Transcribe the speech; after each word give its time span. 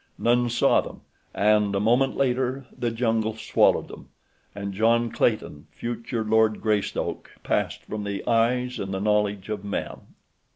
None 0.17 0.49
saw 0.49 0.81
them, 0.81 1.01
and 1.31 1.75
a 1.75 1.79
moment 1.79 2.17
later 2.17 2.65
the 2.75 2.89
jungle 2.89 3.35
swallowed 3.37 3.87
them, 3.87 4.09
and 4.55 4.73
John 4.73 5.11
Clayton, 5.11 5.67
future 5.69 6.23
Lord 6.23 6.59
Greystoke, 6.59 7.29
passed 7.43 7.83
from 7.83 8.03
the 8.03 8.25
eyes 8.25 8.79
and 8.79 8.91
the 8.91 8.99
knowledge 8.99 9.49
of 9.49 9.63
men. 9.63 9.99